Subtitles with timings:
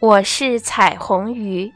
[0.00, 1.70] 我是彩虹鱼，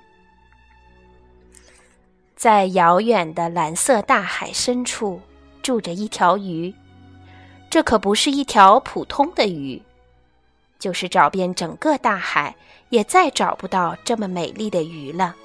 [2.34, 5.20] 在遥远的蓝色大海深处
[5.62, 6.74] 住着一条鱼。
[7.68, 9.82] 这可不是一条普通的鱼，
[10.78, 12.56] 就是找遍整个大海，
[12.88, 15.36] 也再找不到这么美丽的鱼了。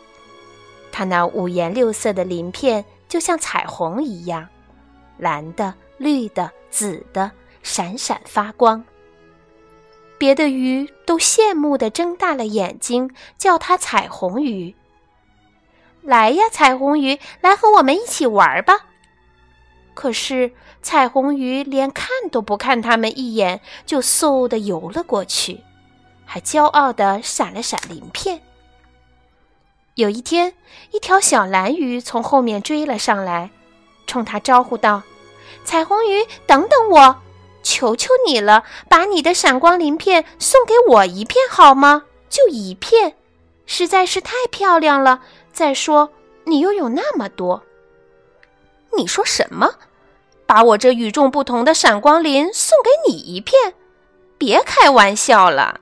[0.89, 4.48] 它那五颜六色的鳞片就像彩虹一样，
[5.18, 7.30] 蓝的、绿的、紫的，
[7.61, 8.81] 闪闪发光。
[10.20, 14.76] 别的鱼都羡慕地睁大了眼睛，叫它彩虹鱼。
[16.02, 18.86] 来呀，彩虹鱼，来和我们一起玩吧！
[19.94, 20.52] 可是
[20.82, 25.62] 彩虹鱼连看都不看它们一眼，就嗖地游了过去，
[26.26, 28.42] 还骄傲地闪了闪鳞片。
[29.95, 30.54] 有一天，
[30.92, 33.50] 一条小蓝鱼从后面追了上来，
[34.06, 35.04] 冲它招呼道
[35.64, 37.16] ：“彩虹鱼，等等我！”
[37.62, 42.03] 求求你了，把你的闪光鳞片送给我一片好吗？
[42.30, 43.16] 就一片，
[43.66, 45.22] 实在是太漂亮了。
[45.52, 46.11] 再说，
[46.45, 47.64] 你又有那么多。
[48.98, 49.75] 你说什么？
[50.45, 53.73] 把我这与众不同的闪光鳞送给你一片？
[54.38, 55.80] 别开玩笑了！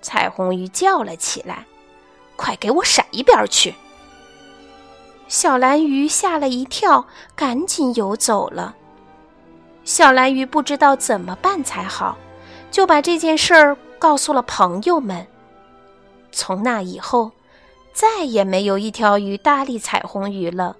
[0.00, 1.66] 彩虹鱼叫了起来
[2.36, 3.74] ：“快给我闪一边去！”
[5.26, 8.76] 小蓝鱼吓了一跳，赶紧游走了。
[9.86, 12.18] 小蓝鱼不知道怎么办才好，
[12.72, 15.24] 就把这件事儿告诉了朋友们。
[16.32, 17.30] 从那以后，
[17.92, 20.76] 再也没有一条鱼搭理彩虹鱼了。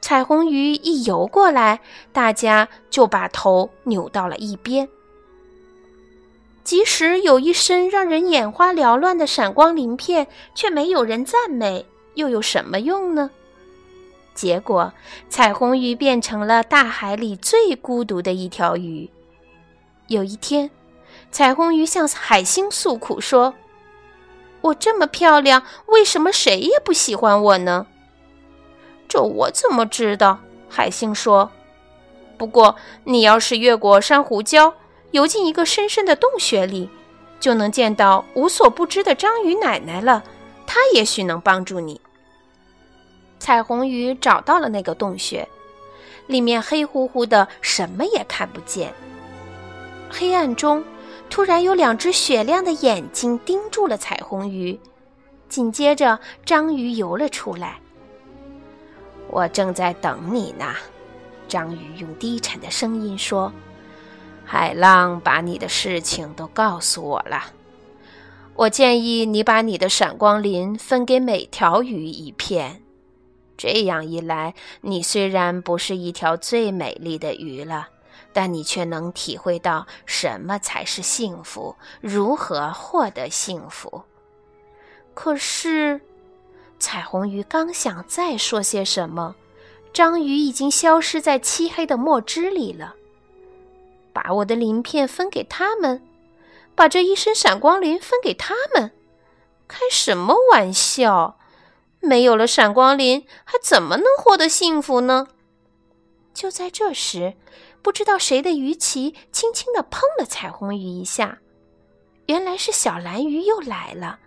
[0.00, 1.80] 彩虹鱼一游过来，
[2.12, 4.88] 大家就把头扭到了一边。
[6.62, 13.28] 即使有一身让人眼花缭乱的闪光鳞片，却没有人赞美，又有什么用呢？
[14.38, 14.92] 结果，
[15.28, 19.10] 彩虹鱼变成了大海里最孤独的一条鱼。
[20.06, 20.70] 有一天，
[21.32, 23.54] 彩虹鱼向海星诉苦说
[24.62, 27.88] ：“我这么漂亮，为什么谁也不喜欢我呢？”
[29.08, 30.38] 这我怎么知道？
[30.68, 31.50] 海星说
[32.38, 34.72] ：“不过，你要是越过珊瑚礁，
[35.10, 36.88] 游进一个深深的洞穴里，
[37.40, 40.22] 就能见到无所不知的章鱼奶奶了。
[40.64, 42.00] 她也许能帮助你。”
[43.38, 45.48] 彩虹鱼找到了那个洞穴，
[46.26, 48.92] 里面黑乎乎的，什么也看不见。
[50.10, 50.84] 黑暗中，
[51.30, 54.78] 突然有两只雪亮的眼睛盯住了彩虹鱼，
[55.48, 57.78] 紧接着章鱼游了出来。
[59.30, 60.74] 我正在等你呢，
[61.46, 63.52] 章鱼用低沉的声音说
[64.44, 67.44] ：“海浪把你的事情都告诉我了，
[68.54, 72.82] 我建议你把你的闪光鳞分给每条鱼一片。”
[73.58, 77.88] 这样一来，你虽然不是一条最美丽的鱼了，
[78.32, 84.04] 但你却能体会到什么才是幸福，如何获得幸福。
[85.12, 86.00] 可是，
[86.78, 89.34] 彩虹鱼刚想再说些什么，
[89.92, 92.94] 章鱼已经消失在漆黑的墨汁里了。
[94.12, 96.00] 把我的鳞片分给他们，
[96.76, 98.92] 把这一身闪光鳞分给他们，
[99.66, 101.38] 开什么玩笑！
[102.00, 105.28] 没有了闪光鳞，还怎么能获得幸福呢？
[106.32, 107.34] 就在这时，
[107.82, 111.38] 不知道谁的鱼鳍轻轻地碰了彩虹鱼一下，
[112.26, 114.20] 原来是小蓝鱼又来了。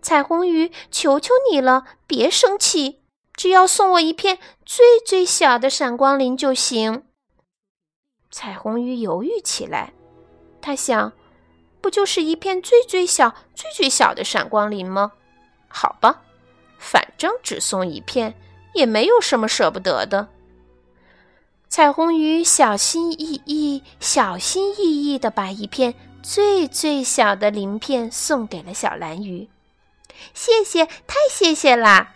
[0.00, 3.02] 彩虹鱼，求求你了，别生气，
[3.34, 7.02] 只要送我一片最最小的闪光鳞就行。
[8.30, 9.92] 彩虹鱼犹豫起来，
[10.60, 11.12] 他想，
[11.80, 15.12] 不就是一片最最小、最最小的闪光鳞吗？
[15.66, 16.22] 好吧。
[16.78, 18.34] 反正只送一片，
[18.74, 20.28] 也没有什么舍不得的。
[21.68, 29.48] 彩虹鱼小心翼翼、小心翼翼地把一片最最小的鳞片送给了小蓝鱼。
[30.32, 32.14] 谢谢，太谢谢啦！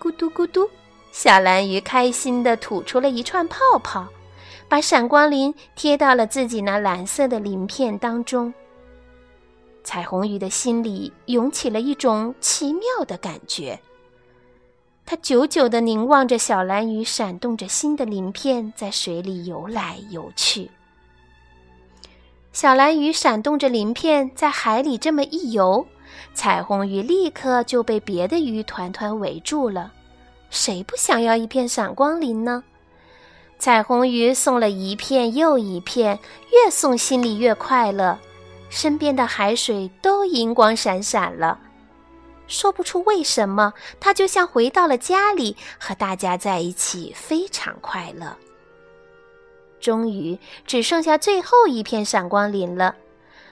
[0.00, 0.68] 咕嘟咕嘟，
[1.12, 4.08] 小蓝鱼开心地吐出了一串泡泡，
[4.68, 8.52] 把闪光鳞贴到了自己那蓝色的鳞片当中。
[9.84, 13.80] 彩虹鱼的心里涌起了一种奇妙的感觉。
[15.10, 20.70] 他久久地凝望着小蓝鱼闪动着新的鳞片在水里游来游去。
[22.52, 25.86] 小蓝鱼闪动着鳞片在海里这么一游，
[26.34, 29.90] 彩虹鱼立刻就被别的鱼团团围住了。
[30.50, 32.62] 谁不想要一片闪光鳞呢？
[33.58, 36.18] 彩虹鱼送了一片又一片，
[36.52, 38.18] 越送心里越快乐，
[38.68, 41.58] 身边的海水都银光闪闪了。
[42.48, 48.36] 说不出为什么，他就像回到了家里，和大家在一起，非常快乐。
[49.80, 50.36] 终于
[50.66, 52.96] 只剩下最后一片闪光鳞了，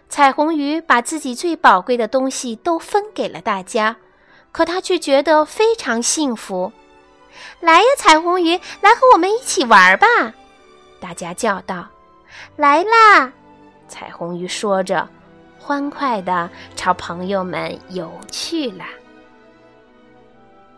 [0.08, 3.96] 彩虹鱼把自己最宝贵的东西都分给了大家，
[4.50, 6.72] 可它却觉得非常幸福。
[7.60, 10.06] 来呀，彩虹鱼，来和我们一起玩吧！
[10.98, 11.87] 大家叫道
[12.56, 13.32] ：“来啦！”
[13.87, 15.08] 彩虹鱼说着，
[15.66, 18.84] 欢快地朝朋友们游去了。